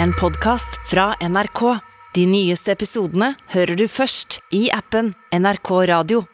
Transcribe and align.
en 0.00 0.12
podkast 0.12 0.90
fra 0.90 1.14
NRK. 1.20 1.78
De 2.14 2.26
nyeste 2.26 2.72
episodene 2.72 3.32
hører 3.52 3.76
du 3.76 3.86
først 3.88 4.40
i 4.54 4.66
appen 4.72 5.12
NRK 5.32 5.70
Radio. 5.88 6.24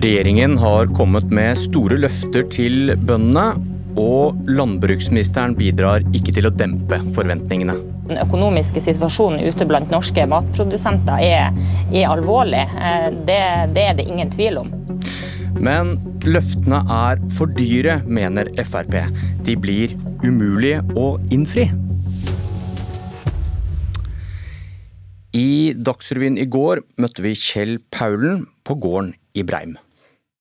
Regjeringen 0.00 0.56
har 0.58 0.88
kommet 0.96 1.28
med 1.28 1.58
store 1.60 1.98
løfter 2.00 2.46
til 2.52 2.94
bøndene, 2.96 3.52
og 4.00 4.38
landbruksministeren 4.48 5.56
bidrar 5.58 6.06
ikke 6.16 6.32
til 6.32 6.48
å 6.48 6.54
dempe 6.54 7.02
forventningene. 7.16 7.74
Den 8.10 8.22
økonomiske 8.22 8.80
situasjonen 8.82 9.44
ute 9.44 9.66
blant 9.68 9.90
norske 9.92 10.24
matprodusenter 10.30 11.20
er, 11.22 11.56
er 11.92 12.10
alvorlig. 12.10 12.64
Eh, 12.64 13.08
det, 13.28 13.40
det 13.76 13.88
er 13.90 13.98
det 13.98 14.08
ingen 14.08 14.32
tvil 14.32 14.62
om. 14.64 14.70
Men 15.58 15.96
løftene 16.28 16.84
er 16.86 17.20
for 17.34 17.50
dyre, 17.58 18.00
mener 18.06 18.52
Frp. 18.62 19.00
De 19.46 19.56
blir 19.58 19.96
umulige 20.22 20.84
å 20.94 21.14
innfri. 21.34 21.66
I 25.34 25.72
Dagsrevyen 25.78 26.38
i 26.42 26.46
går 26.50 26.82
møtte 26.98 27.22
vi 27.22 27.36
Kjell 27.38 27.78
Paulen 27.94 28.48
på 28.66 28.74
gården 28.82 29.14
i 29.38 29.44
Breim. 29.46 29.76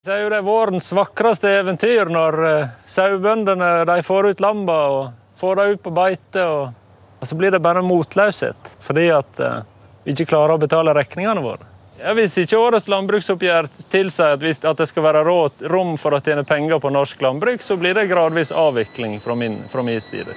Det 0.05 0.15
er 0.15 0.23
jo 0.23 0.29
det 0.31 0.39
vårens 0.47 0.87
vakreste 0.95 1.49
eventyr 1.59 2.09
når 2.09 2.37
uh, 2.41 2.69
sauebøndene 2.89 3.99
får 4.07 4.31
ut 4.31 4.41
lamba 4.41 4.77
og 4.93 5.01
får 5.37 5.59
dem 5.59 5.73
ut 5.75 5.83
på 5.83 5.93
beite. 5.93 6.45
Og, 6.45 6.71
og, 7.19 7.25
så 7.27 7.37
blir 7.37 7.53
det 7.53 7.61
bare 7.61 7.85
motløshet 7.85 8.71
fordi 8.85 9.09
at 9.13 9.43
uh, 9.43 9.59
vi 10.05 10.15
ikke 10.15 10.31
klarer 10.31 10.55
å 10.55 10.61
betale 10.63 10.95
regningene 10.97 11.43
våre. 11.43 11.67
Ja, 11.99 12.13
hvis 12.15 12.37
ikke 12.39 12.55
årets 12.55 12.85
landbruksoppgjør 12.87 13.67
tilsier 13.91 14.37
at, 14.37 14.65
at 14.71 14.79
det 14.79 14.85
skal 14.87 15.03
være 15.03 15.23
råd, 15.27 15.65
rom 15.67 15.97
for 15.99 16.15
å 16.15 16.21
tjene 16.23 16.45
penger 16.47 16.79
på 16.79 16.91
norsk 16.95 17.19
landbruk, 17.25 17.63
så 17.65 17.75
blir 17.79 17.97
det 17.97 18.05
gradvis 18.07 18.53
avvikling 18.55 19.17
fra 19.19 19.35
min, 19.35 19.65
fra 19.67 19.83
min 19.83 19.99
side. 19.99 20.35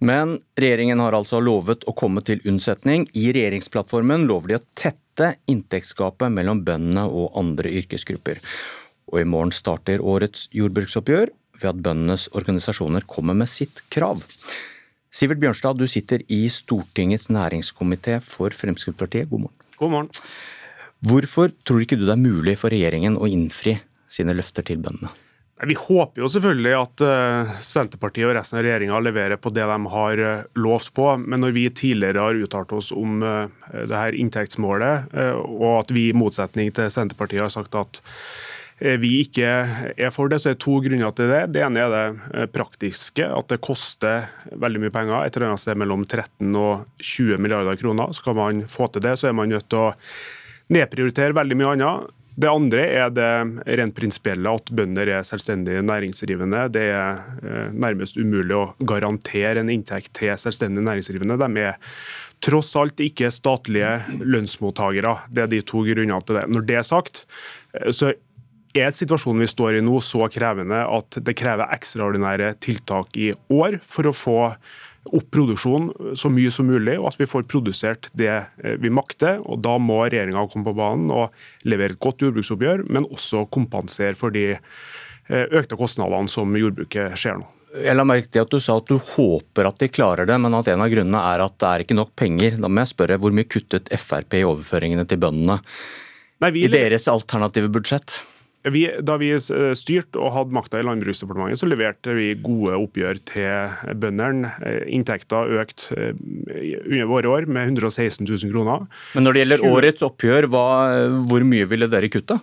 Men 0.00 0.38
regjeringen 0.56 1.00
har 1.00 1.16
altså 1.16 1.42
lovet 1.44 1.84
å 1.88 1.92
komme 1.96 2.22
til 2.24 2.40
unnsetning. 2.48 3.04
I 3.12 3.28
regjeringsplattformen 3.36 4.24
lover 4.28 4.54
de 4.54 4.56
å 4.58 4.64
tette 4.76 5.34
inntektsgapet 5.52 6.32
mellom 6.32 6.62
bøndene 6.64 7.04
og 7.08 7.36
andre 7.36 7.72
yrkesgrupper. 7.82 8.40
Og 9.12 9.20
i 9.20 9.28
morgen 9.28 9.52
starter 9.56 10.00
årets 10.00 10.48
jordbruksoppgjør 10.56 11.32
ved 11.60 11.68
at 11.72 11.84
bøndenes 11.84 12.30
organisasjoner 12.32 13.04
kommer 13.08 13.36
med 13.36 13.52
sitt 13.52 13.84
krav. 13.92 14.24
Sivert 15.12 15.40
Bjørnstad, 15.40 15.76
du 15.76 15.88
sitter 15.88 16.24
i 16.32 16.42
Stortingets 16.52 17.30
næringskomité 17.32 18.18
for 18.24 18.56
Fremskrittspartiet. 18.56 19.28
God 19.28 19.46
morgen. 19.46 19.65
God 19.76 19.92
morgen. 19.92 20.10
Hvorfor 21.06 21.52
tror 21.66 21.84
ikke 21.84 21.98
du 22.00 22.06
det 22.06 22.14
er 22.16 22.22
mulig 22.22 22.56
for 22.60 22.72
regjeringen 22.72 23.18
å 23.20 23.28
innfri 23.28 23.76
sine 24.08 24.34
løfter 24.36 24.64
til 24.66 24.80
bøndene? 24.82 25.12
Vi 25.64 25.72
håper 25.78 26.20
jo 26.20 26.28
selvfølgelig 26.28 26.72
at 26.76 27.02
uh, 27.04 27.52
Senterpartiet 27.64 28.28
og 28.28 28.34
resten 28.36 28.58
av 28.58 28.66
regjeringa 28.66 28.98
leverer 29.00 29.40
på 29.40 29.48
det 29.56 29.64
de 29.64 29.76
har 29.94 30.20
uh, 30.20 30.42
lovt 30.60 30.90
på. 30.96 31.06
Men 31.22 31.40
når 31.40 31.54
vi 31.56 31.62
tidligere 31.72 32.26
har 32.26 32.40
uttalt 32.44 32.74
oss 32.76 32.90
om 32.92 33.22
uh, 33.24 33.48
det 33.72 33.96
her 33.96 34.18
inntektsmålet, 34.20 35.16
og 35.46 35.70
at 35.78 35.94
vi 35.96 36.10
i 36.10 36.16
motsetning 36.16 36.68
til 36.76 36.92
Senterpartiet 36.92 37.46
har 37.46 37.54
sagt 37.54 37.76
at 37.78 38.02
vi 38.76 39.12
ikke 39.22 39.46
er 39.96 40.10
for 40.12 40.28
det, 40.28 40.40
så 40.42 40.50
er 40.50 40.56
det 40.56 40.62
to 40.66 40.74
grunner 40.84 41.14
til 41.16 41.30
det. 41.32 41.42
Det 41.54 41.62
ene 41.64 41.80
er 41.80 41.94
det 41.94 42.48
praktiske, 42.52 43.24
at 43.24 43.48
det 43.48 43.62
koster 43.64 44.26
veldig 44.52 44.82
mye 44.82 44.92
penger. 44.92 45.22
Et 45.24 45.38
eller 45.38 45.52
annet 45.52 45.62
sted 45.62 45.80
mellom 45.80 46.04
13 46.04 46.50
og 46.60 46.84
20 47.00 47.40
milliarder 47.40 47.80
kroner. 47.80 48.12
Skal 48.16 48.36
man 48.36 48.66
få 48.68 48.90
til 48.92 49.06
det, 49.06 49.16
så 49.16 49.30
er 49.30 49.38
man 49.38 49.48
nødt 49.48 49.68
til 49.72 49.86
å 49.86 49.94
nedprioritere 50.76 51.36
veldig 51.36 51.58
mye 51.58 51.72
annet. 51.72 52.12
Det 52.36 52.48
andre 52.52 52.82
er 52.92 53.12
det 53.16 53.30
rent 53.78 53.94
prinsipielle, 53.96 54.50
at 54.58 54.68
bønder 54.76 55.08
er 55.08 55.24
selvstendig 55.24 55.78
næringsdrivende. 55.88 56.66
Det 56.68 56.82
er 56.92 57.22
eh, 57.40 57.70
nærmest 57.72 58.18
umulig 58.20 58.52
å 58.52 58.66
garantere 58.84 59.62
en 59.62 59.72
inntekt 59.72 60.12
til 60.18 60.34
selvstendig 60.36 60.84
næringsdrivende. 60.84 61.38
De 61.40 61.64
er 61.64 61.78
tross 62.44 62.74
alt 62.76 63.00
ikke 63.00 63.32
statlige 63.32 64.20
lønnsmottakere. 64.20 65.14
Det 65.32 65.46
er 65.46 65.52
de 65.54 65.62
to 65.64 65.80
grunnene 65.88 66.20
til 66.28 66.36
det. 66.36 66.44
Når 66.52 66.68
det 66.68 66.76
er 66.82 66.86
sagt, 66.90 67.24
eh, 67.72 67.88
så 67.88 68.12
er 68.82 68.94
situasjonen 68.94 69.44
vi 69.44 69.50
står 69.50 69.78
i 69.78 69.84
nå 69.84 70.00
så 70.04 70.26
krevende 70.32 70.82
at 70.84 71.18
det 71.24 71.36
krever 71.38 71.72
ekstraordinære 71.76 72.54
tiltak 72.62 73.16
i 73.18 73.32
år 73.52 73.80
for 73.84 74.08
å 74.08 74.14
få 74.16 74.40
opp 75.14 75.26
produksjonen 75.30 76.16
så 76.18 76.30
mye 76.32 76.50
som 76.50 76.66
mulig, 76.66 76.96
og 76.98 77.10
at 77.12 77.20
vi 77.20 77.28
får 77.30 77.46
produsert 77.50 78.08
det 78.18 78.32
eh, 78.32 78.76
vi 78.82 78.90
makter. 78.90 79.38
og 79.44 79.62
Da 79.64 79.76
må 79.78 80.00
regjeringa 80.06 80.46
komme 80.50 80.66
på 80.66 80.76
banen 80.78 81.12
og 81.14 81.34
levere 81.68 81.94
et 81.94 82.02
godt 82.02 82.24
jordbruksoppgjør, 82.26 82.86
men 82.90 83.06
også 83.06 83.46
kompensere 83.54 84.18
for 84.18 84.34
de 84.34 84.48
eh, 84.56 85.46
økte 85.46 85.78
kostnadene 85.78 86.32
som 86.32 86.56
jordbruket 86.58 87.14
ser 87.20 87.38
nå. 87.40 87.46
Jeg 87.76 87.96
la 87.98 88.06
merke 88.08 88.30
til 88.32 88.40
at 88.40 88.52
Du 88.52 88.56
sa 88.62 88.78
at 88.80 88.88
du 88.88 88.96
håper 88.96 89.68
at 89.68 89.82
de 89.82 89.90
klarer 89.92 90.28
det, 90.28 90.36
men 90.40 90.54
at 90.56 90.70
en 90.72 90.82
av 90.82 90.90
grunnene 90.92 91.24
er 91.34 91.44
at 91.44 91.58
det 91.60 91.68
er 91.68 91.84
ikke 91.84 91.98
nok 91.98 92.14
penger. 92.16 92.56
Da 92.62 92.70
må 92.70 92.82
jeg 92.82 92.94
spørre, 92.94 93.20
Hvor 93.20 93.34
mye 93.36 93.48
kuttet 93.48 93.92
Frp 94.00 94.38
i 94.38 94.46
overføringene 94.48 95.04
til 95.08 95.20
bøndene 95.20 95.60
Nei, 96.40 96.50
vi... 96.54 96.64
i 96.66 96.72
deres 96.72 97.06
alternative 97.08 97.68
budsjett? 97.72 98.22
Vi, 98.72 98.82
da 99.06 99.16
vi 99.20 99.30
eh, 99.36 99.72
styrte 99.78 100.18
og 100.18 100.32
hadde 100.34 100.56
makta 100.56 100.80
i 100.80 100.86
Landbruksdepartementet, 100.86 101.60
så 101.60 101.68
leverte 101.70 102.16
vi 102.16 102.32
gode 102.42 102.78
oppgjør 102.80 103.20
til 103.30 103.94
bøndene. 104.02 104.50
Eh, 104.66 104.82
inntekta 104.96 105.44
økte 105.60 105.94
eh, 105.94 106.80
under 106.88 107.06
våre 107.10 107.30
år 107.30 107.46
med 107.46 107.76
116 107.76 108.26
000 108.26 108.52
kroner. 108.54 108.86
Men 109.14 109.26
når 109.26 109.36
det 109.36 109.44
gjelder 109.44 109.66
årets 109.70 110.06
oppgjør, 110.06 110.50
hva, 110.50 110.66
hvor 111.30 111.46
mye 111.46 111.68
ville 111.70 111.90
dere 111.92 112.10
kutte? 112.12 112.40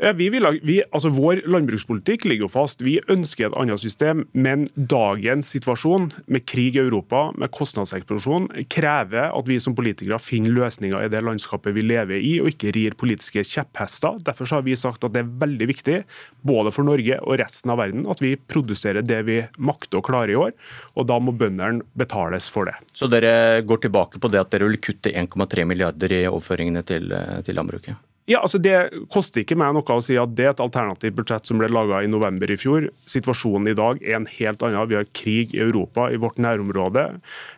Vi 0.00 0.30
vil, 0.32 0.46
vi, 0.64 0.78
altså 0.96 1.10
Vår 1.12 1.42
landbrukspolitikk 1.50 2.24
ligger 2.24 2.46
jo 2.46 2.52
fast. 2.54 2.80
Vi 2.80 2.94
ønsker 3.12 3.50
et 3.50 3.56
annet 3.60 3.82
system, 3.82 4.22
men 4.32 4.64
dagens 4.74 5.50
situasjon 5.52 6.06
med 6.24 6.46
krig 6.48 6.78
i 6.78 6.80
Europa, 6.80 7.26
med 7.36 7.52
kostnadseksplosjon, 7.52 8.48
krever 8.72 9.28
at 9.28 9.50
vi 9.50 9.58
som 9.60 9.76
politikere 9.76 10.16
finner 10.22 10.54
løsninger 10.56 11.04
i 11.04 11.12
det 11.12 11.20
landskapet 11.26 11.76
vi 11.76 11.84
lever 11.84 12.16
i, 12.16 12.32
og 12.40 12.48
ikke 12.54 12.72
rir 12.76 12.96
politiske 13.00 13.44
kjepphester. 13.44 14.16
Derfor 14.24 14.48
har 14.56 14.64
vi 14.64 14.78
sagt 14.78 15.04
at 15.04 15.12
det 15.12 15.24
er 15.26 15.32
veldig 15.44 15.68
viktig, 15.68 15.98
både 16.48 16.72
for 16.72 16.88
Norge 16.88 17.20
og 17.20 17.36
resten 17.42 17.74
av 17.74 17.82
verden, 17.82 18.08
at 18.08 18.24
vi 18.24 18.34
produserer 18.40 19.04
det 19.04 19.20
vi 19.28 19.40
makter 19.60 20.00
å 20.00 20.06
klare 20.06 20.32
i 20.32 20.40
år. 20.40 20.56
Og 20.96 21.10
da 21.12 21.20
må 21.20 21.36
bøndene 21.36 21.84
betales 21.92 22.48
for 22.48 22.70
det. 22.70 22.78
Så 22.96 23.10
dere 23.12 23.60
går 23.68 23.84
tilbake 23.84 24.22
på 24.22 24.32
det 24.32 24.40
at 24.40 24.54
dere 24.54 24.70
vil 24.70 24.80
kutte 24.80 25.12
1,3 25.12 25.68
milliarder 25.68 26.22
i 26.22 26.28
overføringene 26.30 26.86
til, 26.88 27.12
til 27.44 27.60
landbruket? 27.60 28.00
Ja, 28.30 28.38
altså 28.44 28.60
Det 28.62 28.74
koster 29.10 29.42
ikke 29.42 29.56
meg 29.58 29.74
noe 29.74 29.96
å 29.96 30.02
si 30.04 30.14
at 30.20 30.36
det 30.38 30.44
er 30.44 30.52
et 30.52 30.62
alternativt 30.62 31.16
budsjett 31.16 31.48
som 31.48 31.58
ble 31.58 31.66
laga 31.72 32.02
i 32.04 32.10
november 32.10 32.52
i 32.52 32.58
fjor. 32.60 32.86
Situasjonen 33.02 33.72
i 33.72 33.74
dag 33.78 33.98
er 34.04 34.20
en 34.20 34.28
helt 34.30 34.62
annen. 34.62 34.86
Vi 34.90 34.98
har 35.00 35.08
krig 35.16 35.56
i 35.56 35.62
Europa, 35.64 36.06
i 36.14 36.20
vårt 36.20 36.38
nærområde. 36.38 37.08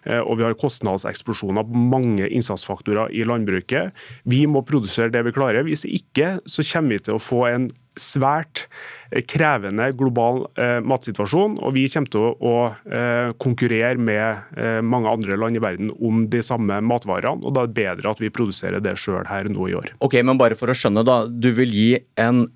Eh, 0.08 0.22
og 0.22 0.40
vi 0.40 0.46
har 0.46 0.56
kostnadseksplosjoner 0.56 1.66
på 1.68 1.84
mange 1.92 2.30
innsatsfaktorer 2.30 3.12
i 3.12 3.26
landbruket. 3.28 3.92
Vi 4.24 4.46
må 4.48 4.64
produsere 4.64 5.12
det 5.12 5.26
vi 5.28 5.34
klarer. 5.36 5.66
Hvis 5.68 5.84
ikke 5.84 6.38
så 6.48 6.64
kommer 6.72 6.96
vi 6.96 7.04
til 7.04 7.18
å 7.18 7.22
få 7.22 7.44
en 7.50 7.68
svært 7.98 8.66
eh, 9.10 9.22
krevende 9.28 9.90
global 9.96 10.46
eh, 10.56 10.78
matsituasjon. 10.84 11.58
og 11.60 11.74
Vi 11.76 11.86
kommer 11.92 12.12
til 12.12 12.28
å 12.32 12.54
eh, 12.70 13.32
konkurrere 13.42 14.00
med 14.00 14.56
eh, 14.56 14.80
mange 14.84 15.12
andre 15.12 15.38
land 15.40 15.58
i 15.58 15.62
verden 15.62 15.92
om 16.00 16.26
de 16.32 16.42
samme 16.44 16.80
matvarene. 16.84 17.44
og 17.44 17.54
Da 17.56 17.64
er 17.64 17.72
det 17.72 17.78
bedre 17.80 18.14
at 18.14 18.22
vi 18.22 18.32
produserer 18.32 18.82
det 18.84 18.96
sjøl 19.00 19.26
her 19.28 19.50
nå 19.52 19.68
i 19.68 19.76
år. 19.78 19.92
Ok, 20.04 20.18
men 20.24 20.40
bare 20.40 20.58
for 20.58 20.72
å 20.72 20.76
skjønne 20.76 21.04
da, 21.06 21.22
Du 21.26 21.52
vil 21.56 21.72
gi 21.72 21.90
en 22.20 22.46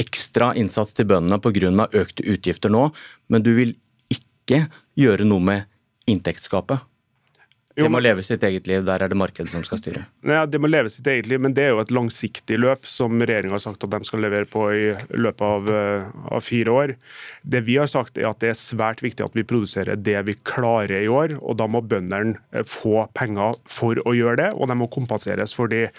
ekstra 0.00 0.52
innsats 0.58 0.92
til 0.96 1.08
bøndene 1.08 1.40
pga. 1.40 1.88
økte 1.92 2.26
utgifter 2.28 2.72
nå, 2.72 2.90
men 3.28 3.42
du 3.42 3.54
vil 3.56 3.76
ikke 4.12 4.66
gjøre 4.96 5.24
noe 5.24 5.40
med 5.40 5.64
inntektsgapet? 6.06 6.84
Det 7.76 7.88
må 7.92 8.00
leve 8.00 8.22
sitt 8.24 8.44
eget 8.46 8.68
liv, 8.70 8.84
der 8.86 9.02
er 9.04 9.12
det 9.12 9.18
markedet 9.20 9.50
som 9.52 9.64
skal 9.66 9.80
styre? 9.82 10.06
Ja, 10.24 10.46
Det 10.48 10.60
må 10.60 10.70
leve 10.70 10.88
sitt 10.88 11.06
eget 11.12 11.26
liv, 11.28 11.40
men 11.44 11.52
det 11.52 11.66
er 11.66 11.74
jo 11.74 11.82
et 11.82 11.92
langsiktig 11.92 12.56
løp 12.56 12.88
som 12.88 13.20
regjeringa 13.20 13.52
har 13.52 13.64
sagt 13.66 13.84
at 13.84 13.92
de 13.92 14.00
skal 14.08 14.24
levere 14.24 14.48
på 14.48 14.64
i 14.72 14.86
løpet 15.12 15.44
av, 15.44 15.68
eh, 15.68 16.06
av, 16.32 16.40
fire 16.40 16.72
år. 16.72 16.94
Det 17.44 17.60
vi 17.66 17.76
har 17.76 17.86
sagt 17.86 18.16
er 18.16 18.30
at 18.30 18.40
det 18.40 18.54
er 18.54 18.56
svært 18.56 19.04
viktig 19.04 19.24
at 19.24 19.36
vi 19.36 19.44
produserer 19.44 20.00
det 20.00 20.24
vi 20.24 20.36
klarer 20.48 21.04
i 21.04 21.08
år. 21.08 21.36
og 21.42 21.58
Da 21.60 21.66
må 21.66 21.84
bøndene 21.84 22.38
eh, 22.52 22.64
få 22.64 23.10
penger 23.12 23.60
for 23.68 24.00
å 24.06 24.16
gjøre 24.16 24.36
det, 24.36 24.50
og 24.56 24.68
de 24.68 24.74
må 24.80 24.88
kompenseres 24.88 25.52
for 25.52 25.68
de 25.68 25.90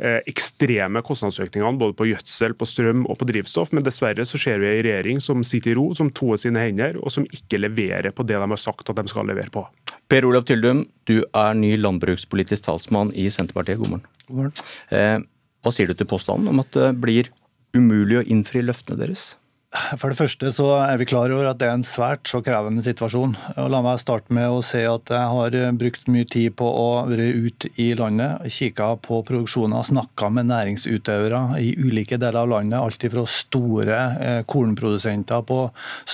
ekstreme 0.00 1.02
kostnadsøkningene 1.04 1.80
både 1.80 1.96
på 1.98 2.06
gjødsel, 2.08 2.54
på 2.56 2.68
strøm 2.68 3.02
og 3.10 3.18
på 3.20 3.28
drivstoff. 3.28 3.72
Men 3.76 3.84
dessverre 3.86 4.24
så 4.28 4.40
ser 4.40 4.62
vi 4.62 4.70
en 4.70 4.84
regjering 4.86 5.20
som 5.24 5.44
sitter 5.46 5.74
i 5.74 5.76
ro, 5.78 5.90
som 5.96 6.12
toer 6.14 6.40
sine 6.40 6.62
hender, 6.64 6.96
og 7.00 7.12
som 7.12 7.26
ikke 7.28 7.60
leverer 7.60 8.14
på 8.14 8.26
det 8.28 8.38
de 8.40 8.48
har 8.54 8.60
sagt 8.60 8.88
at 8.90 9.00
de 9.00 9.12
skal 9.12 9.28
levere 9.28 9.52
på. 9.52 9.64
Per 10.10 10.26
Olav 10.28 10.46
Tyldum, 10.48 10.86
du 11.06 11.20
er 11.24 11.58
ny 11.58 11.74
landbrukspolitisk 11.80 12.64
talsmann 12.66 13.12
i 13.14 13.28
Senterpartiet. 13.32 13.80
God 13.82 13.96
morgen. 13.96 14.08
God 14.28 14.40
morgen. 14.40 14.64
Eh, 14.94 15.18
hva 15.60 15.74
sier 15.74 15.90
du 15.90 15.96
til 15.96 16.08
påstanden 16.08 16.48
om 16.50 16.62
at 16.62 16.72
det 16.76 16.94
blir 17.02 17.28
umulig 17.76 18.20
å 18.20 18.26
innfri 18.26 18.64
løftene 18.64 18.98
deres? 19.02 19.34
For 19.70 20.10
det 20.10 20.18
første 20.18 20.48
så 20.50 20.64
er 20.82 20.96
vi 20.98 21.06
klar 21.06 21.30
over 21.30 21.46
at 21.46 21.60
det 21.60 21.68
er 21.68 21.76
en 21.76 21.84
svært 21.86 22.26
så 22.26 22.40
krevende 22.42 22.82
situasjon. 22.82 23.36
Og 23.54 23.68
la 23.70 23.78
meg 23.84 24.00
starte 24.02 24.34
med 24.34 24.50
å 24.50 24.58
si 24.66 24.80
at 24.82 25.12
jeg 25.14 25.28
har 25.30 25.56
brukt 25.78 26.10
mye 26.10 26.26
tid 26.26 26.56
på 26.58 26.66
å 26.66 26.88
være 27.06 27.28
ute 27.46 27.70
i 27.78 27.92
landet, 27.98 28.48
kikka 28.50 28.96
på 29.04 29.20
produksjoner, 29.28 29.86
snakka 29.86 30.32
med 30.34 30.50
næringsutøvere 30.50 31.60
i 31.62 31.70
ulike 31.78 32.18
deler 32.18 32.42
av 32.42 32.50
landet. 32.56 32.80
Alt 32.82 33.06
fra 33.14 33.26
store 33.30 34.00
eh, 34.18 34.42
kornprodusenter 34.50 35.46
på 35.46 35.62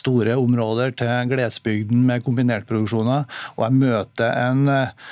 store 0.03 0.37
områder 0.37 0.93
til 1.01 1.33
glesbygden 1.33 2.05
med 2.11 2.29
kombinert-produksjoner. 2.29 3.25
Og 3.57 3.65
jeg 3.65 3.81
møter 3.81 4.37
en 4.37 4.67
eh, 4.69 5.07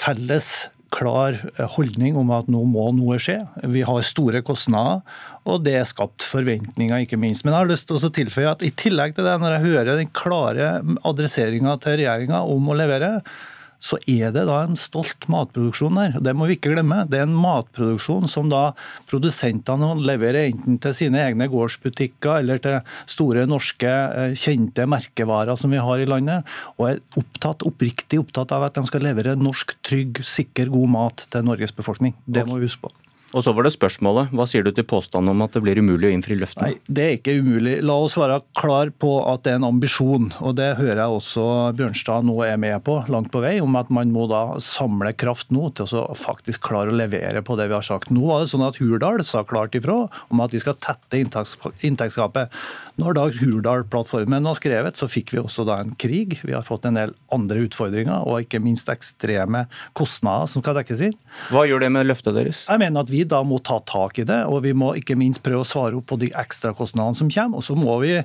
felles 0.00 0.54
klar 0.92 1.38
holdning 1.74 2.16
om 2.20 2.30
at 2.36 2.50
nå 2.52 2.62
må 2.68 2.88
noe 2.96 3.18
skje. 3.22 3.38
Vi 3.72 3.84
har 3.86 4.04
store 4.06 4.42
kostnader, 4.46 5.00
og 5.48 5.64
det 5.66 5.76
er 5.80 5.88
skapt 5.88 6.24
forventninger, 6.26 7.04
ikke 7.04 7.20
minst. 7.20 7.46
Men 7.46 7.54
jeg 7.54 7.64
har 7.64 7.70
lyst 7.70 7.88
til 7.88 7.98
å 7.98 8.12
tilføye 8.12 8.52
at 8.52 8.64
i 8.66 8.72
tillegg 8.76 9.16
til 9.16 9.26
det, 9.26 9.38
når 9.40 9.56
jeg 9.56 9.66
hører 9.66 9.94
den 9.98 10.12
klare 10.14 10.74
adresseringa 11.08 11.78
til 11.82 11.98
regjeringa 12.02 12.44
om 12.52 12.70
å 12.70 12.78
levere, 12.78 13.16
så 13.82 13.98
er 14.06 14.30
det 14.34 14.44
da 14.46 14.60
en 14.62 14.78
stolt 14.78 15.26
matproduksjon 15.32 15.98
der. 15.98 16.16
Det 16.22 16.34
må 16.38 16.46
vi 16.46 16.56
ikke 16.56 16.72
glemme. 16.72 17.02
Det 17.10 17.18
er 17.18 17.26
en 17.26 17.34
matproduksjon 17.34 18.30
som 18.30 18.50
da 18.52 18.70
produsentene 19.10 19.90
leverer 20.06 20.52
enten 20.52 20.78
til 20.82 20.94
sine 20.96 21.22
egne 21.24 21.48
gårdsbutikker 21.50 22.38
eller 22.38 22.62
til 22.62 22.78
store 23.10 23.44
norske 23.50 23.90
eh, 23.90 24.36
kjente 24.38 24.86
merkevarer 24.90 25.58
som 25.58 25.74
vi 25.74 25.82
har 25.82 26.02
i 26.02 26.08
landet, 26.08 26.48
og 26.78 26.92
er 26.92 27.02
opptatt, 27.18 27.66
oppriktig 27.66 28.22
opptatt 28.22 28.54
av 28.54 28.68
at 28.68 28.78
de 28.78 28.86
skal 28.88 29.06
levere 29.08 29.34
norsk, 29.38 29.74
trygg, 29.82 30.22
sikker, 30.26 30.70
god 30.72 30.94
mat 30.94 31.26
til 31.32 31.48
Norges 31.48 31.74
befolkning. 31.74 32.14
Det 32.24 32.46
må 32.46 32.60
vi 32.60 32.70
huske 32.70 32.86
på. 32.86 33.11
Og 33.32 33.44
så 33.44 33.52
var 33.56 33.64
det 33.64 33.72
spørsmålet. 33.72 34.32
Hva 34.36 34.44
sier 34.48 34.64
du 34.66 34.70
til 34.76 34.84
påstanden 34.88 35.32
om 35.32 35.44
at 35.44 35.54
det 35.56 35.62
blir 35.64 35.80
umulig 35.80 36.10
å 36.10 36.12
innfri 36.12 36.36
løftene? 36.36 36.72
Nei, 36.72 36.80
Det 36.86 37.04
er 37.04 37.14
ikke 37.16 37.36
umulig. 37.40 37.78
La 37.84 37.96
oss 38.04 38.16
være 38.20 38.40
klar 38.58 38.92
på 38.92 39.12
at 39.28 39.44
det 39.46 39.54
er 39.54 39.60
en 39.60 39.68
ambisjon. 39.70 40.30
Og 40.44 40.56
det 40.58 40.68
hører 40.80 41.00
jeg 41.04 41.16
også 41.16 41.46
Bjørnstad 41.78 42.28
nå 42.28 42.36
er 42.44 42.60
med 42.60 42.76
på, 42.84 42.98
langt 43.12 43.32
på 43.32 43.40
vei, 43.44 43.54
om 43.64 43.76
at 43.80 43.90
man 43.94 44.12
må 44.12 44.26
da 44.30 44.42
samle 44.62 45.14
kraft 45.16 45.52
nå 45.54 45.70
til 45.78 45.88
å 45.98 46.04
faktisk 46.18 46.66
klare 46.68 46.92
å 46.92 46.98
levere 46.98 47.42
på 47.46 47.56
det 47.56 47.70
vi 47.70 47.78
har 47.78 47.86
sagt. 47.86 48.12
Nå 48.12 48.26
var 48.28 48.42
det 48.42 48.52
sånn 48.52 48.66
at 48.66 48.80
Hurdal 48.82 49.24
sa 49.24 49.44
klart 49.48 49.76
ifra 49.78 50.02
om 50.28 50.44
at 50.44 50.52
vi 50.52 50.60
skal 50.62 50.76
tette 50.80 51.20
inntektsgapet. 51.22 52.52
Når 53.00 53.16
da 53.16 53.24
Hurdal-plattformen 53.32 54.44
var 54.44 54.58
skrevet, 54.58 54.98
så 55.00 55.08
fikk 55.08 55.32
vi 55.32 55.40
også 55.40 55.64
da 55.64 55.78
en 55.80 55.94
krig. 55.96 56.36
Vi 56.44 56.52
har 56.52 56.64
fått 56.66 56.84
en 56.88 56.98
del 56.98 57.14
andre 57.32 57.64
utfordringer, 57.64 58.26
og 58.28 58.44
ikke 58.44 58.60
minst 58.62 58.90
ekstreme 58.92 59.64
kostnader 59.96 60.50
som 60.52 60.64
skal 60.64 60.76
dekkes 60.76 61.06
inn. 61.08 61.16
Hva 61.48 61.64
gjør 61.68 61.86
det 61.86 61.90
med 61.94 62.08
løftet 62.10 62.36
deres? 62.36 62.66
Jeg 62.68 62.82
mener 62.82 63.06
at 63.06 63.12
vi 63.12 63.21
da 63.28 63.42
må 63.46 63.58
ta 63.64 63.78
tak 63.88 64.18
i 64.22 64.26
det, 64.28 64.40
og 64.50 64.62
vi 64.66 64.74
må 64.76 64.92
ikke 64.98 65.16
minst 65.18 65.42
prøve 65.44 65.64
å 65.64 65.68
svare 65.68 65.98
opp 65.98 66.08
på 66.12 66.18
de 66.22 66.30
ekstrakostnadene 66.38 67.18
som 67.18 67.30
kommer. 67.32 67.60
Og 67.60 67.66
så 67.66 67.76
må 67.78 67.98
vi 68.02 68.18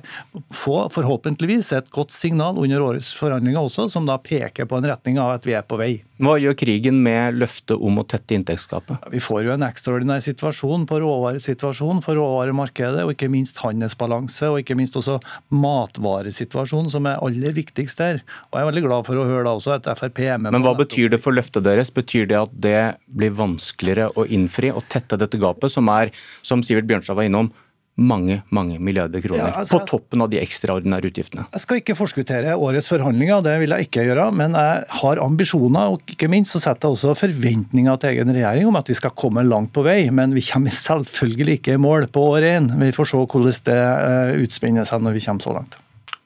få 0.54 0.80
forhåpentligvis 0.94 1.72
et 1.78 1.90
godt 1.94 2.14
signal 2.14 2.60
under 2.60 2.84
årets 2.90 3.14
forhandlinger 3.18 3.60
også, 3.62 3.88
som 3.92 4.08
da 4.08 4.18
peker 4.22 4.68
på 4.68 4.78
en 4.78 4.90
retning 4.90 5.20
av 5.22 5.36
at 5.38 5.48
vi 5.48 5.56
er 5.58 5.66
på 5.66 5.80
vei. 5.80 5.92
Hva 6.18 6.34
gjør 6.42 6.56
krigen 6.58 6.96
med 7.04 7.36
løftet 7.38 7.78
om 7.78 8.00
å 8.00 8.04
tette 8.08 8.34
inntektsgapet? 8.34 9.04
Vi 9.12 9.20
får 9.22 9.44
jo 9.46 9.52
en 9.54 9.64
ekstraordinær 9.66 10.22
situasjon 10.24 10.86
på 10.90 10.98
råvaresituasjonen 11.04 12.00
for 12.02 12.18
råvaremarkedet, 12.18 13.04
og 13.06 13.12
ikke 13.14 13.30
minst 13.30 13.60
handelsbalanse, 13.62 14.48
og 14.50 14.58
ikke 14.64 14.74
minst 14.78 14.98
også 14.98 15.20
matvaresituasjonen, 15.54 16.90
som 16.90 17.06
er 17.06 17.22
aller 17.22 17.54
viktigst 17.54 18.02
der. 18.02 18.18
Og 18.50 18.58
Jeg 18.58 18.64
er 18.64 18.70
veldig 18.72 18.84
glad 18.88 19.06
for 19.06 19.22
å 19.22 19.28
høre 19.28 19.46
da 19.46 19.54
også 19.60 19.76
at 19.76 19.86
Frp 20.00 20.18
er 20.26 20.42
med 20.42 20.56
Men 20.56 20.66
hva 20.66 20.74
betyr 20.80 21.14
det 21.14 21.22
for 21.22 21.38
løftet 21.38 21.66
deres? 21.68 21.94
Betyr 21.94 22.26
det 22.26 22.40
at 22.40 22.58
det 22.66 22.82
blir 23.06 23.38
vanskeligere 23.38 24.10
å 24.18 24.26
innfri 24.26 24.74
og 24.74 24.88
tette 24.90 25.20
dette 25.22 25.38
gapet, 25.38 25.70
som 25.70 25.86
er, 25.94 26.10
som 26.42 26.66
Sivert 26.66 26.90
Bjørnstad 26.90 27.14
var 27.14 27.30
innom, 27.30 27.52
mange 27.98 28.38
mange 28.54 28.78
milliarder 28.78 29.22
kroner. 29.22 29.48
Ja, 29.50 29.62
altså, 29.62 29.80
på 29.80 29.88
toppen 29.90 30.22
av 30.22 30.30
de 30.30 30.38
ekstraordinære 30.40 31.10
utgiftene. 31.10 31.46
Jeg 31.52 31.64
skal 31.64 31.80
ikke 31.80 31.96
forskuttere 31.98 32.54
årets 32.54 32.88
forhandlinger, 32.92 33.42
det 33.44 33.56
vil 33.62 33.74
jeg 33.74 33.88
ikke 33.88 34.06
gjøre. 34.06 34.28
Men 34.38 34.54
jeg 34.58 34.84
har 35.00 35.22
ambisjoner, 35.24 35.94
og 35.94 36.14
ikke 36.14 36.30
minst 36.30 36.54
så 36.54 36.62
setter 36.62 36.88
jeg 36.88 36.98
også 36.98 37.16
forventninger 37.18 37.98
til 37.98 38.14
egen 38.14 38.32
regjering 38.36 38.70
om 38.70 38.78
at 38.78 38.90
vi 38.90 38.96
skal 38.98 39.14
komme 39.18 39.44
langt 39.46 39.74
på 39.74 39.84
vei. 39.86 39.98
Men 40.14 40.36
vi 40.36 40.44
kommer 40.46 40.74
selvfølgelig 40.74 41.58
ikke 41.58 41.74
i 41.74 41.82
mål 41.82 42.08
på 42.14 42.22
år 42.36 42.48
én. 42.54 42.70
Vi 42.78 42.94
får 42.94 43.12
se 43.12 43.24
hvordan 43.24 43.60
det 43.68 43.82
eh, 43.82 44.38
utspinner 44.44 44.88
seg 44.88 45.02
når 45.02 45.18
vi 45.18 45.26
kommer 45.26 45.48
så 45.48 45.58
langt. 45.58 45.78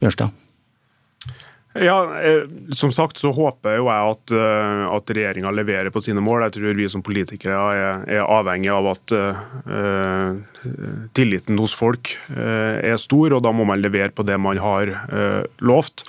Bjørnstad. 0.02 0.38
Ja, 1.74 2.20
eh, 2.20 2.42
Som 2.74 2.92
sagt 2.92 3.16
så 3.16 3.30
håper 3.32 3.78
jo 3.78 3.86
jeg 3.88 4.12
at, 4.12 4.32
eh, 4.36 4.82
at 4.92 5.12
regjeringa 5.16 5.52
leverer 5.54 5.90
på 5.92 6.02
sine 6.04 6.20
mål. 6.20 6.44
Jeg 6.46 6.56
tror 6.58 6.76
vi 6.76 6.88
som 6.88 7.04
politikere 7.04 7.56
er, 7.72 8.02
er 8.18 8.26
avhengig 8.26 8.68
av 8.72 8.90
at 8.92 9.14
eh, 9.16 10.34
tilliten 11.16 11.60
hos 11.60 11.72
folk 11.76 12.12
eh, 12.36 12.92
er 12.92 13.00
stor, 13.00 13.38
og 13.38 13.44
da 13.46 13.54
må 13.56 13.64
man 13.68 13.80
levere 13.80 14.12
på 14.12 14.26
det 14.26 14.36
man 14.42 14.60
har 14.60 14.90
uh, 15.12 15.42
lovt. 15.64 16.04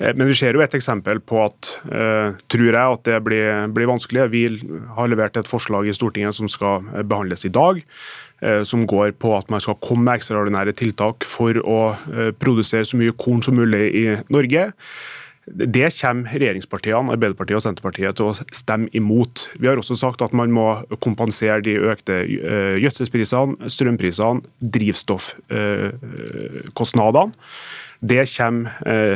Men 0.00 0.26
vi 0.28 0.34
ser 0.36 0.56
jo 0.56 0.60
et 0.60 0.74
eksempel 0.76 1.22
på 1.24 1.38
at 1.40 1.68
tror 1.86 2.66
jeg 2.66 2.76
at 2.76 3.04
det 3.06 3.20
blir, 3.24 3.70
blir 3.72 3.88
vanskelig. 3.88 4.26
Vi 4.32 4.42
har 4.96 5.08
levert 5.08 5.38
et 5.40 5.48
forslag 5.48 5.88
i 5.88 5.94
Stortinget 5.96 6.36
som 6.36 6.50
skal 6.52 6.84
behandles 7.08 7.46
i 7.48 7.52
dag. 7.54 7.80
Eh, 8.44 8.60
som 8.68 8.82
går 8.84 9.14
på 9.16 9.30
at 9.32 9.48
man 9.48 9.62
skal 9.64 9.78
komme 9.80 10.04
med 10.04 10.18
ekstraordinære 10.18 10.74
tiltak 10.76 11.24
for 11.24 11.56
å 11.56 11.96
eh, 12.12 12.36
produsere 12.36 12.84
så 12.84 12.92
mye 13.00 13.08
korn 13.16 13.40
som 13.40 13.56
mulig 13.56 13.88
i 13.96 14.20
Norge. 14.28 14.76
Det 15.46 15.88
kommer 15.96 16.28
regjeringspartiene, 16.34 17.12
Arbeiderpartiet 17.14 17.56
og 17.56 17.62
Senterpartiet 17.64 18.16
til 18.18 18.26
å 18.28 18.34
stemme 18.36 18.92
imot. 18.98 19.48
Vi 19.56 19.68
har 19.70 19.78
også 19.80 19.96
sagt 19.96 20.20
at 20.26 20.34
man 20.36 20.52
må 20.52 20.84
kompensere 21.00 21.64
de 21.64 21.78
økte 21.78 22.26
gjødselprisene, 22.26 22.82
gjødselsprisene, 22.82 23.70
strømprisene, 23.70 24.42
drivstoffkostnadene. 24.74 27.32
Det 28.02 28.26
kommer 28.34 28.70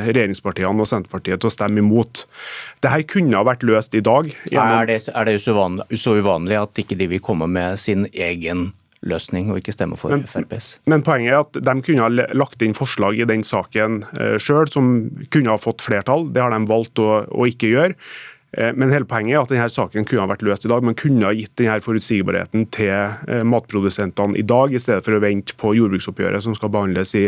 regjeringspartiene 0.07 0.81
og 0.81 0.89
Senterpartiet 0.89 1.41
til 1.43 1.51
å 1.51 1.57
stemme 1.59 1.79
imot. 1.83 2.31
Dette 2.79 3.03
kunne 3.11 3.37
ha 3.37 3.43
vært 3.51 3.67
løst 3.67 3.91
i 3.99 4.07
dag. 4.07 4.31
Er 4.55 4.87
det, 4.87 5.11
er 5.11 5.25
det 5.27 5.43
så 5.43 6.15
uvanlig 6.15 6.63
at 6.63 6.79
ikke 6.79 6.95
de 6.97 7.11
vil 7.11 7.27
komme 7.27 7.51
med 7.51 7.75
sin 7.83 8.07
egen 8.15 8.71
løsning, 9.07 9.49
og 9.51 9.61
ikke 9.61 9.75
stemme 9.75 9.97
for 10.01 10.13
men, 10.13 10.27
FrPs. 10.29 10.75
Men 10.91 11.05
poenget 11.05 11.33
er 11.33 11.41
at 11.41 11.61
de 11.65 11.77
kunne 11.85 12.05
ha 12.05 12.27
lagt 12.37 12.61
inn 12.65 12.77
forslag 12.77 13.21
i 13.21 13.29
den 13.29 13.45
saken 13.47 14.03
eh, 14.13 14.37
sjøl 14.43 14.69
som 14.71 14.91
kunne 15.33 15.55
ha 15.55 15.61
fått 15.61 15.85
flertall. 15.85 16.29
Det 16.35 16.43
har 16.45 16.53
de 16.53 16.69
valgt 16.69 17.01
å, 17.01 17.25
å 17.25 17.49
ikke 17.49 17.71
gjøre. 17.73 17.97
Eh, 18.59 18.73
men 18.77 18.93
hele 18.93 19.09
poenget 19.09 19.39
er 19.39 19.41
at 19.41 19.55
denne 19.55 19.71
saken 19.73 20.05
kunne 20.09 20.27
ha 20.27 20.31
vært 20.33 20.45
løst 20.45 20.67
i 20.69 20.73
dag. 20.73 20.85
Man 20.85 20.99
kunne 20.99 21.31
ha 21.31 21.33
gitt 21.37 21.55
denne 21.61 21.79
forutsigbarheten 21.85 22.69
til 22.77 22.93
eh, 22.93 23.47
matprodusentene 23.49 24.37
i 24.41 24.45
dag, 24.45 24.75
i 24.75 24.83
stedet 24.83 25.07
for 25.07 25.17
å 25.17 25.23
vente 25.25 25.57
på 25.61 25.73
jordbruksoppgjøret 25.79 26.45
som 26.45 26.59
skal 26.59 26.75
behandles 26.75 27.17
i 27.17 27.27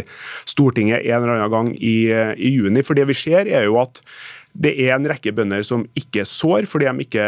Stortinget 0.51 1.07
en 1.07 1.23
eller 1.23 1.39
annen 1.39 1.57
gang 1.57 1.73
i, 1.79 1.97
i 2.37 2.53
juni. 2.53 2.85
For 2.85 2.99
det 2.99 3.09
vi 3.09 3.17
ser 3.17 3.49
er 3.49 3.69
jo 3.71 3.81
at 3.81 4.05
det 4.53 4.75
er 4.85 4.93
en 4.99 5.09
rekke 5.09 5.33
bønder 5.33 5.65
som 5.65 5.87
ikke 5.97 6.27
sår 6.29 6.69
fordi 6.69 6.91
de 6.91 7.07
ikke 7.07 7.27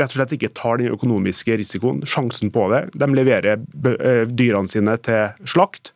rett 0.00 0.12
og 0.12 0.18
slett 0.18 0.36
ikke 0.38 0.52
tar 0.56 0.80
den 0.80 0.94
økonomiske 0.94 1.56
risikoen, 1.60 2.02
sjansen 2.08 2.52
på 2.54 2.68
det. 2.72 2.84
De 2.96 3.08
leverer 3.12 3.58
eh, 3.58 4.22
dyrene 4.28 4.70
sine 4.70 4.96
til 5.04 5.48
slakt. 5.48 5.92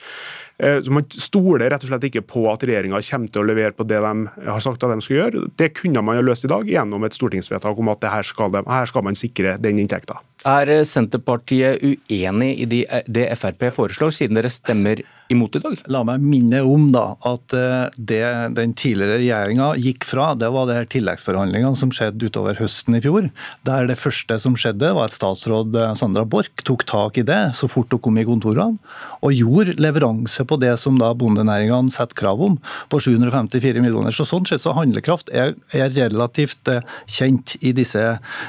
Eh, 0.58 0.78
så 0.80 0.92
Man 0.92 1.04
stoler 1.12 1.68
rett 1.70 1.84
og 1.84 1.90
slett 1.90 2.06
ikke 2.08 2.24
på 2.24 2.46
at 2.52 2.64
regjeringa 2.64 3.00
kommer 3.10 3.32
til 3.32 3.42
å 3.42 3.48
levere 3.48 3.76
på 3.76 3.86
det 3.88 4.00
de 4.04 4.46
har 4.48 4.62
sagt 4.64 4.84
at 4.84 4.94
de 4.94 5.04
skal 5.04 5.20
gjøre. 5.20 5.44
Det 5.58 5.72
kunne 5.76 6.04
man 6.04 6.16
ha 6.16 6.24
løst 6.24 6.48
i 6.48 6.52
dag 6.52 6.68
gjennom 6.70 7.04
et 7.04 7.16
stortingsvedtak 7.16 7.78
om 7.78 7.92
at 7.92 8.08
her 8.08 8.26
skal, 8.26 8.52
de, 8.54 8.64
her 8.64 8.88
skal 8.88 9.04
man 9.06 9.18
sikre 9.18 9.56
den 9.60 9.82
inntekta. 9.82 10.20
Er 10.46 10.70
Senterpartiet 10.86 11.82
uenig 11.82 12.52
i 12.62 12.66
det 12.70 13.26
Frp 13.34 13.66
foreslår, 13.74 14.12
siden 14.14 14.38
dere 14.38 14.52
stemmer 14.52 15.00
imot 15.32 15.56
i 15.58 15.62
dag? 15.62 15.80
La 15.90 16.04
meg 16.06 16.22
minne 16.22 16.60
om 16.62 16.84
da, 16.94 17.16
at 17.26 17.54
eh, 17.56 17.88
det 17.98 18.22
den 18.54 18.74
tidligere 18.78 19.18
regjeringa 19.18 19.72
gikk 19.82 20.06
fra, 20.06 20.28
det 20.38 20.52
var 20.54 20.68
det 20.70 20.78
tilleggsforhandlingene 20.94 21.74
som 21.78 21.90
skjedde 21.94 22.30
utover 22.30 22.58
høsten 22.60 22.98
i 22.98 23.02
fjor. 23.02 23.26
Der 23.66 23.90
det 23.90 23.98
første 23.98 24.38
som 24.42 24.54
skjedde, 24.58 24.92
var 24.94 25.10
at 25.10 25.16
statsråd 25.16 25.74
eh, 25.80 25.96
Sandra 25.98 26.22
Borch 26.28 26.52
tok 26.62 26.86
tak 26.86 27.18
i 27.18 27.26
det 27.26 27.40
så 27.58 27.66
fort 27.70 27.90
hun 27.96 28.04
kom 28.06 28.22
i 28.22 28.26
kontorene, 28.28 28.78
og 29.26 29.34
gjorde 29.34 29.74
leveranse 29.82 30.45
på 30.48 30.58
det 30.60 30.74
som 30.80 30.98
da 31.00 31.12
bondenæringene 31.16 31.92
setter 31.92 32.16
krav 32.18 32.42
om, 32.42 32.58
på 32.92 33.00
754 33.02 33.82
millioner. 33.84 34.14
Så 34.14 34.26
Sånn 34.26 34.46
sett 34.48 34.62
så 34.62 34.74
handlekraft 34.76 35.30
er, 35.30 35.54
er 35.76 35.92
relativt 35.94 36.68
eh, 36.72 36.82
kjent 37.10 37.54
i 37.64 37.70
disse 37.76 38.02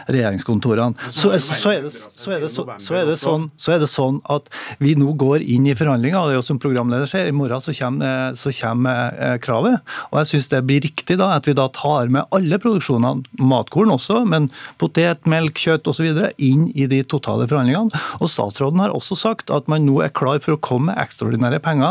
regjeringskontorene. 0.09 0.97
Så, 1.13 1.31
så 1.37 1.73
er 1.75 1.85
det 1.85 1.91
så 1.93 2.33
er, 2.33 2.41
det, 2.43 2.49
så, 2.51 2.65
så, 2.81 2.95
er 2.97 3.05
det 3.07 3.17
sånn, 3.21 3.49
er 3.69 3.81
det 3.83 3.89
sånn 3.91 4.19
at 4.33 4.49
vi 4.83 4.95
nå 4.99 5.13
går 5.19 5.45
inn 5.45 5.67
i 5.69 5.75
forhandlinger. 5.77 6.19
og 6.19 6.29
det 6.29 6.37
er 6.37 6.39
jo 6.39 6.47
som 6.49 6.61
programleder 6.61 7.09
ser, 7.09 7.29
I 7.29 7.35
morgen 7.35 7.61
så 7.63 7.75
kommer, 7.77 8.33
så 8.39 8.53
kommer 8.55 9.13
eh, 9.15 9.37
kravet. 9.43 9.79
og 10.09 10.19
Jeg 10.21 10.31
syns 10.31 10.51
det 10.53 10.63
blir 10.67 10.83
riktig 10.87 11.19
da, 11.21 11.33
at 11.37 11.47
vi 11.47 11.55
da 11.57 11.67
tar 11.73 12.11
med 12.13 12.27
alle 12.35 12.59
produksjonene, 12.61 13.27
matkorn 13.37 13.93
også, 13.93 14.23
men 14.29 14.49
potet, 14.81 15.27
melk, 15.29 15.59
kjøtt 15.61 15.87
osv. 15.89 16.09
inn 16.37 16.67
i 16.73 16.87
de 16.89 17.03
totale 17.05 17.47
forhandlingene. 17.49 18.03
Og 18.21 18.31
Statsråden 18.31 18.81
har 18.83 18.95
også 18.95 19.17
sagt 19.19 19.53
at 19.53 19.69
man 19.71 19.85
nå 19.87 20.01
er 20.05 20.13
klar 20.15 20.41
for 20.43 20.55
å 20.55 20.61
komme 20.61 20.87
med 20.87 20.99
ekstraordinære 21.01 21.59
penger 21.63 21.86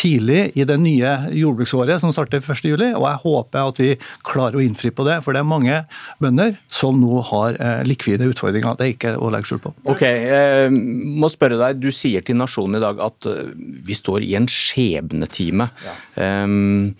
tidlig 0.00 0.52
i 0.58 0.64
det 0.64 0.76
nye 0.80 1.10
jordbruksåret 1.36 2.00
som 2.00 2.12
starter 2.14 2.40
1.7, 2.40 2.72
og 2.96 3.04
jeg 3.04 3.20
håper 3.24 3.60
at 3.60 3.80
vi 3.82 3.90
klarer 4.26 4.58
å 4.58 4.64
innfri 4.64 4.92
på 4.94 5.04
det. 5.08 5.18
For 5.24 5.36
det 5.36 5.42
er 5.42 5.50
mange 5.50 5.82
bønder 6.22 6.56
som 6.72 7.00
nå 7.02 7.20
har 7.30 7.58
eh, 7.60 7.82
likvide 7.88 8.28
utfordringer. 8.30 8.78
Det 8.78 8.86
er 8.86 8.94
ikke 8.94 9.14
å 9.20 9.30
legge 9.34 9.50
skjul 9.50 9.62
på. 9.64 9.74
Ok, 9.92 10.04
jeg 10.06 10.72
må 10.72 11.30
spørre 11.32 11.60
deg. 11.60 11.80
Du 11.82 11.90
sier 11.94 12.24
til 12.24 12.38
Nasjonen 12.40 12.80
i 12.80 12.84
dag 12.84 13.00
at 13.10 13.30
eh, 13.30 13.54
vi 13.86 13.96
står 13.98 14.26
i 14.26 14.36
en 14.38 14.48
skjebnetime. 14.50 15.70
Ja. 15.84 15.96
Um, 16.44 16.94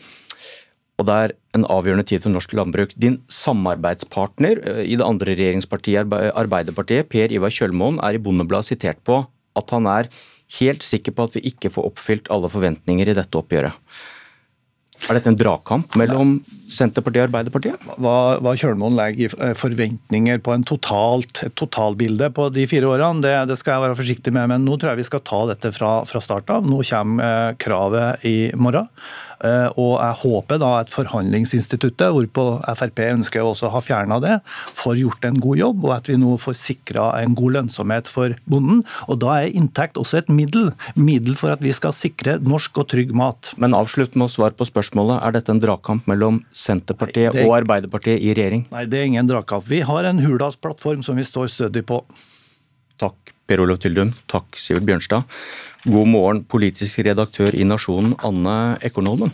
og 1.00 1.06
det 1.08 1.16
er 1.16 1.32
en 1.56 1.64
avgjørende 1.72 2.04
tid 2.04 2.20
for 2.20 2.32
norsk 2.34 2.52
landbruk. 2.58 2.92
Din 3.00 3.22
samarbeidspartner 3.32 4.60
eh, 4.60 4.82
i 4.90 4.98
det 5.00 5.06
andre 5.06 5.36
regjeringspartiet, 5.38 6.18
Arbeiderpartiet, 6.34 7.08
Per 7.12 7.32
Ivar 7.32 7.54
Kjølmoen, 7.54 8.02
er 8.04 8.18
i 8.18 8.22
Bondebladet 8.22 8.74
sitert 8.74 9.00
på 9.08 9.22
at 9.58 9.72
han 9.74 9.88
er 9.90 10.10
helt 10.58 10.82
sikker 10.82 11.14
på 11.14 11.28
at 11.28 11.36
vi 11.36 11.44
ikke 11.52 11.70
får 11.72 11.92
oppfylt 11.92 12.32
alle 12.34 12.50
forventninger 12.50 13.10
i 13.10 13.16
dette 13.16 13.38
oppgjøret. 13.38 13.76
Er 15.08 15.16
dette 15.16 15.30
en 15.32 15.38
dragkamp 15.38 15.94
mellom 15.96 16.34
Senterpartiet 16.70 17.22
og 17.22 17.28
Arbeiderpartiet? 17.30 17.86
Hva, 18.02 18.16
hva 18.44 18.52
Kjølmoen 18.58 18.98
legger 18.98 19.24
i 19.24 19.46
eh, 19.46 19.54
forventninger 19.56 20.42
på 20.44 20.58
totalt, 20.68 21.40
et 21.46 21.56
totalbilde 21.58 22.28
på 22.36 22.50
de 22.52 22.66
fire 22.68 22.90
årene, 22.90 23.24
det, 23.24 23.32
det, 23.48 23.56
skal 23.58 23.78
jeg 23.78 23.86
være 23.86 23.98
forsiktig 24.02 24.34
med. 24.36 24.50
Men 24.52 24.68
nå 24.68 24.76
tror 24.76 24.92
jeg 24.92 25.00
vi 25.00 25.08
skal 25.08 25.24
ta 25.24 25.40
dette 25.48 25.72
fra, 25.74 25.94
fra 26.08 26.22
start 26.24 26.52
av. 26.52 26.68
Nå 26.68 26.82
kommer 26.90 27.26
eh, 27.26 27.56
kravet 27.64 28.28
i 28.28 28.36
morgen. 28.60 28.92
Eh, 29.46 29.68
og 29.80 29.94
jeg 29.96 30.18
håper 30.22 30.60
da 30.60 30.70
at 30.82 30.92
forhandlingsinstituttet, 30.92 32.12
hvorpå 32.12 32.46
Frp 32.76 33.02
ønsker 33.06 33.44
å 33.44 33.54
ha 33.72 33.82
fjerna 33.84 34.20
det, 34.22 34.38
får 34.76 35.00
gjort 35.00 35.28
en 35.28 35.40
god 35.40 35.60
jobb, 35.62 35.86
og 35.88 35.94
at 35.96 36.10
vi 36.10 36.18
nå 36.20 36.36
får 36.40 36.58
sikra 36.60 37.06
en 37.22 37.36
god 37.38 37.56
lønnsomhet 37.58 38.10
for 38.10 38.36
bonden. 38.50 38.82
Og 39.08 39.20
da 39.24 39.38
er 39.40 39.56
inntekt 39.56 40.00
også 40.00 40.20
et 40.20 40.32
middel. 40.32 40.70
Middel 40.98 41.38
for 41.38 41.54
at 41.54 41.64
vi 41.64 41.72
skal 41.76 41.94
sikre 41.96 42.38
norsk 42.44 42.82
og 42.82 42.90
trygg 42.92 43.14
mat. 43.16 43.54
Men 43.60 43.76
avslutt 43.76 44.16
med 44.16 44.28
å 44.28 44.32
svare 44.32 44.56
på 44.56 44.68
spørsmålet. 44.68 45.22
Er 45.24 45.36
dette 45.36 45.54
en 45.54 45.62
dragkamp 45.62 46.08
mellom 46.10 46.42
Senterpartiet 46.52 47.32
Nei, 47.34 47.44
er... 47.44 47.48
og 47.48 47.56
Arbeiderpartiet 47.62 48.20
i 48.20 48.34
regjering? 48.36 48.66
Nei, 48.74 48.86
det 48.90 49.00
er 49.00 49.08
ingen 49.08 49.30
dragkamp. 49.30 49.66
Vi 49.70 49.82
har 49.86 50.08
en 50.08 50.20
Hurdalsplattform 50.22 51.04
som 51.06 51.18
vi 51.20 51.26
står 51.26 51.50
stødig 51.52 51.86
på. 51.88 52.02
Takk, 53.00 53.32
Per 53.48 53.64
Olof 53.64 53.80
Tyldum. 53.82 54.12
Takk, 54.30 54.58
Sivert 54.60 54.86
Bjørnstad. 54.88 55.24
God 55.88 56.10
morgen, 56.12 56.42
politisk 56.44 57.00
redaktør 57.06 57.54
i 57.56 57.64
Nasjonen, 57.64 58.12
Anne 58.20 58.76
Ekornholmen. 58.84 59.30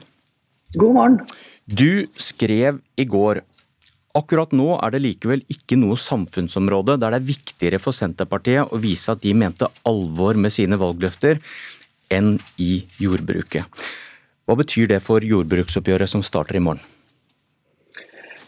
God 0.79 0.93
morgen. 0.95 1.17
Du 1.67 2.07
skrev 2.15 2.79
i 2.95 3.07
går 3.09 3.43
Akkurat 4.17 4.55
nå 4.57 4.79
er 4.79 4.95
det 4.95 5.03
likevel 5.05 5.43
ikke 5.53 5.76
noe 5.76 5.99
samfunnsområde 6.00 6.95
der 6.97 7.12
det 7.12 7.19
er 7.19 7.26
viktigere 7.26 7.81
for 7.83 7.93
Senterpartiet 7.93 8.73
å 8.73 8.79
vise 8.81 9.12
at 9.12 9.21
de 9.21 9.35
mente 9.37 9.69
alvor 9.85 10.38
med 10.41 10.55
sine 10.55 10.79
valgløfter, 10.81 11.43
enn 12.09 12.38
i 12.57 12.87
jordbruket. 13.03 13.67
Hva 14.47 14.57
betyr 14.57 14.88
det 14.95 15.03
for 15.05 15.21
jordbruksoppgjøret 15.21 16.09
som 16.09 16.25
starter 16.25 16.57
i 16.57 16.65
morgen? 16.65 16.81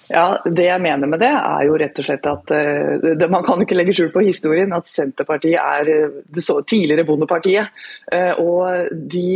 Ja, 0.08 0.40
Det 0.44 0.64
jeg 0.64 0.80
mener 0.80 1.10
med 1.10 1.20
det, 1.20 1.30
er 1.30 1.64
jo 1.68 1.76
rett 1.80 1.98
og 2.00 2.06
slett 2.06 2.28
at 2.28 2.52
uh, 2.54 3.08
det, 3.20 3.28
Man 3.30 3.44
kan 3.44 3.60
ikke 3.60 3.76
legge 3.76 3.94
skjul 3.96 4.12
på 4.14 4.24
historien 4.24 4.72
at 4.76 4.88
Senterpartiet 4.88 5.60
er 5.60 5.90
eh, 5.92 6.20
det 6.32 6.44
så, 6.44 6.60
tidligere 6.64 7.04
Bondepartiet. 7.08 7.74
Uh, 8.12 8.32
og 8.40 8.94
de, 9.12 9.26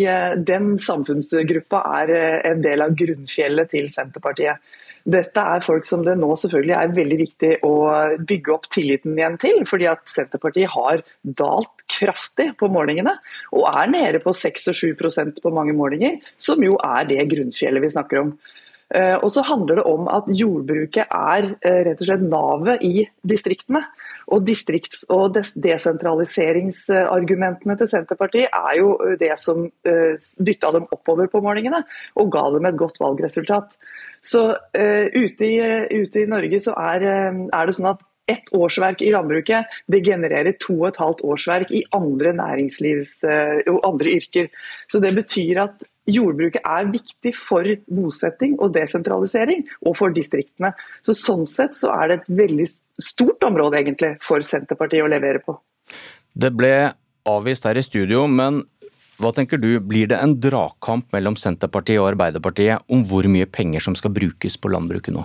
Den 0.53 0.77
samfunnsgruppa 0.81 1.83
er 2.01 2.15
en 2.53 2.65
del 2.65 2.85
av 2.85 2.97
grunnfjellet 2.97 3.73
til 3.75 3.91
Senterpartiet. 3.93 4.63
Dette 5.03 5.43
er 5.43 5.65
folk 5.67 5.85
som 5.85 6.05
det 6.07 6.15
nå 6.15 6.29
selvfølgelig 6.39 6.75
er 6.79 6.95
veldig 6.95 7.19
viktig 7.19 7.51
å 7.67 7.73
bygge 8.23 8.53
opp 8.55 8.69
tilliten 8.71 9.17
igjen 9.19 9.39
til. 9.43 9.65
fordi 9.67 9.89
at 9.91 10.07
Senterpartiet 10.07 10.71
har 10.71 11.03
dalt 11.23 11.85
kraftig 11.91 12.53
på 12.61 12.71
målingene, 12.71 13.17
og 13.51 13.67
er 13.67 13.91
nede 13.91 14.23
på 14.23 14.33
6 14.33 14.71
og 14.71 14.79
7% 14.79 15.43
på 15.43 15.55
mange 15.55 15.75
målinger, 15.77 16.21
som 16.39 16.63
jo 16.63 16.79
er 16.79 17.09
det 17.11 17.27
grunnfjellet 17.35 17.83
vi 17.83 17.95
snakker 17.97 18.23
om. 18.23 18.37
Eh, 18.93 19.15
og 19.25 19.31
så 19.33 19.41
handler 19.49 19.79
det 19.81 19.87
om 19.89 20.05
at 20.13 20.27
jordbruket 20.37 21.09
er 21.09 21.47
eh, 21.65 21.79
rett 21.87 22.03
og 22.03 22.09
slett 22.09 22.25
navet 22.27 22.83
i 22.85 23.09
distriktene. 23.25 23.81
Og 24.33 24.47
distrikts- 24.47 25.05
og 25.13 25.35
desentraliseringsargumentene 25.37 27.77
til 27.81 27.89
Senterpartiet 27.89 28.49
er 28.53 28.77
jo 28.79 28.99
eh, 29.01 29.17
det 29.21 29.39
som 29.41 29.71
dytta 29.83 30.73
dem 30.77 30.87
oppover 30.93 31.27
på 31.33 31.41
målingene 31.45 31.81
og 32.21 32.31
ga 32.33 32.51
dem 32.53 32.67
et 32.69 32.81
godt 32.81 33.01
valgresultat. 33.01 33.69
Så 34.23 34.43
uh, 34.55 35.07
ute, 35.11 35.43
i, 35.43 35.59
ute, 35.91 36.21
i, 36.21 36.31
Norge 36.31 36.61
så 36.63 36.71
er, 36.79 37.03
er 37.43 37.67
det 37.67 37.75
sånn 37.75 37.91
at 37.91 37.99
ett 38.31 38.47
årsverk 38.55 39.03
i 39.03 39.11
landbruket 39.11 39.67
det 39.91 40.07
genererer 40.07 40.55
to 40.63 40.77
og 40.77 40.87
et 40.93 41.01
halvt 41.03 41.27
årsverk 41.27 41.75
i 41.75 41.83
andre 41.97 42.31
næringslivs 42.39 43.27
og 43.73 43.81
andre 43.89 44.09
yrker. 44.21 44.47
Så 44.87 45.03
Det 45.03 45.11
betyr 45.17 45.59
at 45.65 45.83
jordbruket 46.11 46.65
er 46.67 46.89
viktig 46.91 47.35
for 47.39 47.67
bosetting 47.87 48.57
og 48.59 48.73
desentralisering, 48.75 49.67
og 49.87 49.97
for 49.99 50.15
distriktene. 50.15 50.73
Så 51.03 51.15
Sånn 51.19 51.47
sett 51.47 51.77
så 51.79 51.93
er 51.95 52.09
det 52.09 52.17
et 52.21 52.33
veldig 52.43 52.67
stort 53.03 53.45
område 53.47 53.79
egentlig 53.79 54.17
for 54.25 54.43
Senterpartiet 54.47 55.05
å 55.05 55.13
levere 55.13 55.43
på. 55.45 55.55
Det 56.33 56.51
ble 56.57 56.75
avvist 57.29 57.69
her 57.69 57.79
i 57.79 57.85
studio, 57.87 58.25
men 58.27 58.65
hva 59.23 59.31
tenker 59.35 59.61
du, 59.61 59.77
blir 59.79 60.09
det 60.11 60.19
en 60.19 60.35
dragkamp 60.41 61.13
mellom 61.15 61.37
Senterpartiet 61.39 62.01
og 62.01 62.15
Arbeiderpartiet 62.15 62.91
om 62.91 63.05
hvor 63.07 63.29
mye 63.31 63.47
penger 63.47 63.85
som 63.85 63.95
skal 63.99 64.15
brukes 64.15 64.59
på 64.59 64.73
landbruket 64.73 65.15
nå? 65.15 65.23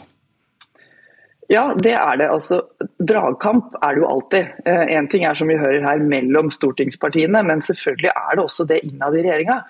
Ja, 1.48 1.72
det 1.80 1.94
er 1.96 2.18
det. 2.20 2.28
Altså, 2.28 2.60
dragkamp 3.00 3.78
er 3.80 3.96
det 3.96 4.02
jo 4.02 4.10
alltid. 4.12 4.50
Én 4.68 5.06
eh, 5.06 5.12
ting 5.12 5.24
er 5.24 5.38
som 5.40 5.48
vi 5.48 5.56
hører 5.56 5.86
her 5.86 6.02
mellom 6.04 6.52
stortingspartiene, 6.52 7.40
men 7.48 7.64
selvfølgelig 7.64 8.12
er 8.12 8.36
det 8.36 8.44
også 8.44 8.66
det 8.68 8.82
innad 8.84 9.16
i 9.16 9.24
regjeringa. 9.24 9.62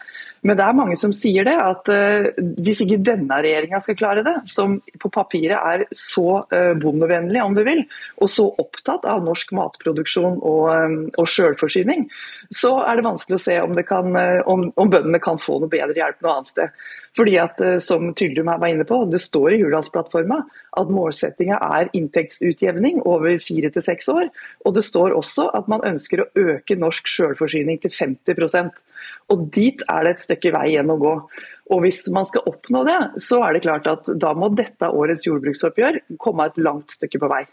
Men 0.48 0.56
det 0.56 0.64
er 0.64 0.76
mange 0.78 0.96
som 1.00 1.12
sier 1.16 1.44
det, 1.48 1.56
at 1.60 1.90
uh, 1.92 2.28
hvis 2.64 2.80
ikke 2.86 3.02
denne 3.04 3.40
regjeringa 3.44 3.82
skal 3.84 3.98
klare 4.00 4.24
det, 4.24 4.36
som 4.48 4.78
på 5.02 5.12
papiret 5.12 5.58
er 5.58 5.84
så 5.92 6.44
uh, 6.54 6.74
bondevennlig, 6.80 7.42
om 7.44 7.58
du 7.58 7.64
vil, 7.68 7.84
og 8.22 8.32
så 8.32 8.48
opptatt 8.64 9.04
av 9.10 9.26
norsk 9.26 9.52
matproduksjon 9.58 10.40
og, 10.40 10.62
um, 10.72 10.96
og 11.20 11.28
selvforsyning, 11.32 12.08
så 12.54 12.78
er 12.88 12.96
det 12.96 13.08
vanskelig 13.10 13.40
å 13.40 13.44
se 13.44 13.58
om, 13.66 13.76
kan, 13.88 14.16
uh, 14.16 14.40
om, 14.48 14.70
om, 14.80 14.94
bøndene 14.94 15.20
kan 15.24 15.42
få 15.42 15.60
noe 15.60 15.72
bedre 15.72 16.00
hjelp 16.00 16.24
noe 16.24 16.38
annet 16.38 16.54
sted. 16.54 16.88
Fordi 17.18 17.34
at, 17.42 17.60
som 17.82 18.12
Tyldum 18.16 18.48
her 18.52 18.60
var 18.62 18.70
inne 18.70 18.86
på, 18.86 19.00
Det 19.10 19.20
står 19.20 19.56
i 19.56 19.62
Hurdalsplattforma 19.64 20.44
at 20.78 20.92
målsettinga 20.94 21.58
er 21.80 21.90
inntektsutjevning 21.98 23.02
over 23.10 23.40
fire 23.42 23.72
til 23.74 23.84
seks 23.84 24.08
år. 24.14 24.30
Og 24.70 24.76
det 24.78 24.86
står 24.86 25.16
også 25.18 25.50
at 25.58 25.68
man 25.72 25.86
ønsker 25.88 26.22
å 26.22 26.30
øke 26.38 26.78
norsk 26.78 27.10
selvforsyning 27.10 27.82
til 27.82 27.96
50 27.96 28.38
og 29.34 29.48
Dit 29.54 29.84
er 29.92 30.06
det 30.06 30.16
et 30.16 30.24
stykke 30.24 30.54
vei 30.56 30.66
igjen 30.74 30.92
å 30.94 31.00
gå. 31.02 31.14
Og 31.76 31.82
Hvis 31.84 32.06
man 32.16 32.28
skal 32.28 32.48
oppnå 32.48 32.84
det, 32.88 32.98
så 33.20 33.42
er 33.44 33.56
det 33.56 33.66
klart 33.66 33.90
at 33.92 34.12
da 34.16 34.32
må 34.38 34.50
dette 34.56 34.88
årets 34.88 35.26
jordbruksoppgjør 35.28 36.00
komme 36.24 36.48
et 36.48 36.60
langt 36.62 36.96
stykke 36.96 37.20
på 37.20 37.32
vei. 37.32 37.44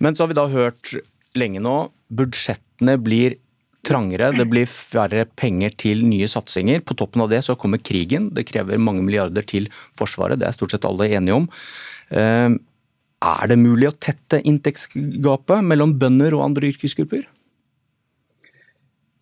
Men 0.00 0.16
så 0.16 0.24
har 0.24 0.32
vi 0.32 0.38
da 0.38 0.46
hørt 0.52 0.94
lenge 1.36 1.60
nå, 1.60 1.76
budsjettene 2.16 2.96
blir 3.02 3.36
trangere, 3.86 4.32
det 4.34 4.48
blir 4.50 4.66
færre 4.66 5.26
penger 5.38 5.74
til 5.78 6.02
nye 6.08 6.26
satsinger. 6.30 6.80
På 6.82 6.96
toppen 6.98 7.22
av 7.22 7.30
det 7.30 7.42
så 7.46 7.58
kommer 7.60 7.82
krigen, 7.82 8.30
det 8.34 8.48
krever 8.48 8.80
mange 8.82 9.04
milliarder 9.04 9.46
til 9.46 9.68
Forsvaret, 9.98 10.40
det 10.40 10.48
er 10.48 10.56
stort 10.56 10.74
sett 10.74 10.88
alle 10.88 11.10
enige 11.12 11.36
om. 11.36 11.46
Eh, 12.10 12.56
er 13.26 13.48
det 13.50 13.60
mulig 13.60 13.90
å 13.90 13.96
tette 13.96 14.42
inntektsgapet 14.42 15.64
mellom 15.64 15.94
bønder 16.00 16.36
og 16.36 16.48
andre 16.48 16.72
yrkesgrupper? 16.72 17.24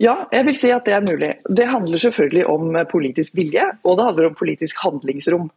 Ja, 0.03 0.25
jeg 0.35 0.47
vil 0.49 0.57
si 0.59 0.71
at 0.75 0.89
det 0.89 0.95
er 0.97 1.05
mulig. 1.07 1.31
Det 1.47 1.67
handler 1.71 2.01
selvfølgelig 2.03 2.47
om 2.51 2.79
politisk 2.91 3.37
vilje, 3.39 3.67
og 3.87 3.99
det 3.99 4.07
handler 4.09 4.27
om 4.27 4.37
politisk 4.39 4.81
handlingsrom. 4.83 5.51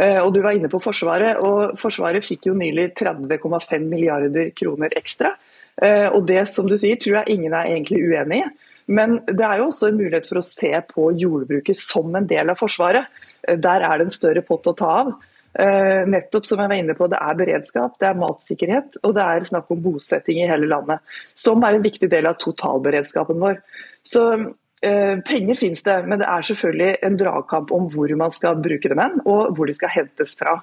Eh, 0.00 0.18
og 0.22 0.32
Du 0.32 0.40
var 0.40 0.56
inne 0.56 0.70
på 0.72 0.80
Forsvaret, 0.80 1.36
og 1.36 1.76
Forsvaret 1.78 2.24
fikk 2.24 2.48
jo 2.48 2.56
nylig 2.56 2.94
30,5 2.96 3.84
milliarder 3.84 4.50
kroner 4.56 4.96
ekstra. 4.96 5.34
Eh, 5.76 6.08
og 6.08 6.26
Det 6.26 6.46
som 6.48 6.68
du 6.68 6.76
sier, 6.76 6.96
tror 6.96 7.20
jeg 7.20 7.36
ingen 7.36 7.52
er 7.52 7.68
egentlig 7.68 8.00
uenig 8.00 8.40
i. 8.40 8.50
Men 8.88 9.20
det 9.26 9.44
er 9.44 9.60
jo 9.60 9.68
også 9.68 9.90
en 9.90 10.00
mulighet 10.00 10.26
for 10.26 10.40
å 10.40 10.44
se 10.44 10.72
på 10.88 11.12
jordbruket 11.20 11.76
som 11.78 12.16
en 12.16 12.26
del 12.26 12.50
av 12.50 12.58
Forsvaret. 12.58 13.06
Eh, 13.46 13.56
der 13.56 13.84
er 13.84 13.98
det 13.98 14.08
en 14.08 14.18
større 14.18 14.42
pott 14.42 14.66
å 14.66 14.76
ta 14.76 14.88
av. 15.04 15.12
Uh, 15.52 16.08
nettopp 16.08 16.46
som 16.48 16.62
jeg 16.62 16.70
var 16.70 16.80
inne 16.80 16.96
på, 16.96 17.10
Det 17.12 17.18
er 17.20 17.36
beredskap, 17.36 17.98
det 18.00 18.08
er 18.08 18.16
matsikkerhet 18.16 18.96
og 19.02 19.12
det 19.18 19.24
er 19.28 19.44
snakk 19.44 19.70
om 19.74 19.82
bosetting 19.84 20.40
i 20.40 20.48
hele 20.48 20.70
landet. 20.70 21.04
Som 21.36 21.64
er 21.66 21.76
en 21.76 21.84
viktig 21.84 22.08
del 22.12 22.28
av 22.30 22.38
totalberedskapen 22.40 23.40
vår. 23.42 23.60
Så 24.00 24.24
uh, 24.40 25.14
Penger 25.28 25.60
finnes 25.60 25.84
det, 25.84 25.98
men 26.08 26.22
det 26.22 26.28
er 26.30 26.48
selvfølgelig 26.48 26.92
en 27.04 27.20
dragkamp 27.20 27.72
om 27.76 27.88
hvor 27.92 28.16
man 28.16 28.32
skal 28.32 28.60
bruke 28.64 28.88
dem 28.88 29.02
hen, 29.02 29.20
og 29.26 29.52
hvor 29.56 29.68
de 29.68 29.76
skal 29.76 29.92
hentes 29.92 30.36
fra. 30.40 30.60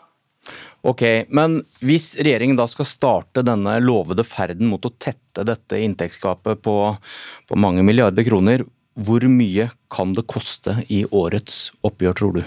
Ok, 0.88 1.04
Men 1.28 1.60
hvis 1.84 2.14
regjeringen 2.18 2.58
da 2.58 2.66
skal 2.72 2.88
starte 2.88 3.44
denne 3.46 3.76
lovede 3.84 4.24
ferden 4.24 4.70
mot 4.72 4.86
å 4.88 4.94
tette 4.96 5.44
dette 5.46 5.80
inntektsgapet 5.84 6.62
på, 6.64 6.76
på 7.46 7.60
mange 7.60 7.84
milliarder 7.86 8.24
kroner, 8.26 8.64
hvor 9.00 9.24
mye 9.32 9.70
kan 9.92 10.16
det 10.16 10.26
koste 10.32 10.80
i 10.92 11.04
årets 11.12 11.70
oppgjør, 11.86 12.16
tror 12.16 12.40
du? 12.40 12.42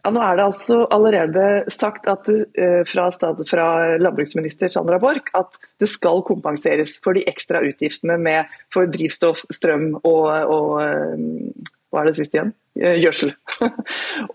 Ja, 0.00 0.12
nå 0.14 0.20
er 0.24 0.38
det 0.38 0.46
altså 0.46 0.84
allerede 0.94 1.46
sagt 1.72 2.08
at, 2.10 2.28
uh, 2.30 2.80
fra, 2.88 3.08
stat, 3.12 3.42
fra, 3.50 3.66
landbruksminister 4.00 4.72
Sandra 4.72 5.00
Borch 5.02 5.28
at 5.36 5.60
det 5.80 5.90
skal 5.92 6.22
kompenseres 6.26 6.96
for 7.04 7.16
de 7.16 7.26
ekstra 7.30 7.62
utgiftene 7.66 8.16
med, 8.20 8.48
for 8.72 8.88
drivstoff, 8.90 9.44
strøm 9.52 9.92
og, 10.00 10.24
og, 10.24 10.72
uh, 10.80 11.76
hva 11.90 12.04
er 12.04 12.10
det 12.10 12.16
siste 12.20 12.38
igjen? 12.38 12.52
Gjødsel. 12.80 13.32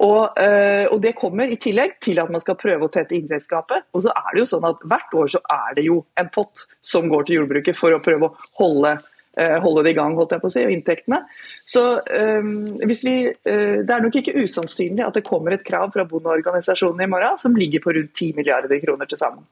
og, 0.04 0.36
og, 0.36 0.98
det 1.02 1.14
kommer 1.16 1.48
i 1.48 1.56
tillegg 1.56 1.94
til 2.04 2.20
at 2.20 2.28
man 2.30 2.44
skal 2.44 2.58
prøve 2.60 2.84
å 2.84 2.92
tette 2.92 3.16
inntektsgapet. 3.16 3.88
Og 3.96 4.04
så 4.04 4.12
er 4.12 4.28
det 4.34 4.42
jo 4.42 4.50
sånn 4.50 4.68
at 4.68 4.84
hvert 4.84 5.16
år 5.16 5.32
så 5.38 5.40
er 5.56 5.78
det 5.78 5.86
jo 5.88 6.02
en 6.20 6.28
pott 6.36 6.66
som 6.84 7.08
går 7.10 7.24
til 7.30 7.40
jordbruket 7.40 7.80
for 7.80 7.96
å 7.96 8.02
prøve 8.04 8.28
å 8.28 8.50
holde 8.60 8.98
Eh, 8.98 9.15
holde 9.64 9.84
det 9.86 9.94
i 9.94 9.98
gang, 9.98 10.16
holdt 10.18 10.36
jeg 10.36 10.44
på 10.44 10.50
å 10.50 10.54
si, 10.54 10.64
og 10.66 10.74
inntektene. 10.74 11.22
Så 11.68 11.84
um, 12.00 12.54
vi, 12.80 12.96
uh, 13.28 13.78
Det 13.84 13.92
er 13.92 14.06
nok 14.06 14.20
ikke 14.22 14.38
usannsynlig 14.40 15.06
at 15.06 15.18
det 15.18 15.26
kommer 15.28 15.56
et 15.56 15.66
krav 15.68 15.92
fra 15.96 16.08
bondeorganisasjonene 16.10 17.08
i 17.08 17.12
morgen 17.12 17.40
som 17.42 17.56
ligger 17.58 17.84
på 17.84 17.96
rundt 17.98 18.14
10 18.14 18.40
milliarder 18.40 18.82
kroner 18.84 19.10
til 19.10 19.22
sammen. 19.22 19.46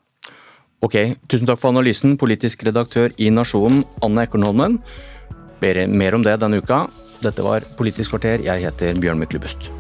Ok, 0.83 0.97
Tusen 1.31 1.47
takk 1.47 1.61
for 1.61 1.71
analysen, 1.71 2.17
politisk 2.19 2.65
redaktør 2.67 3.13
i 3.15 3.29
Nasjonen, 3.31 3.85
Anne 4.03 4.27
Ekornholmen. 4.27 4.81
Mer 5.63 6.17
om 6.17 6.25
det 6.25 6.39
denne 6.41 6.59
uka. 6.59 6.85
Dette 7.23 7.45
var 7.45 7.63
Politisk 7.79 8.17
kvarter. 8.17 8.43
Jeg 8.43 8.65
heter 8.67 8.99
Bjørn 8.99 9.23
Myklebust. 9.23 9.71